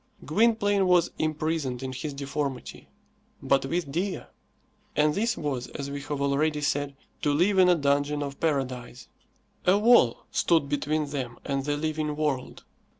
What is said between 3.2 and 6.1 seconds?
but with Dea. And this was, as we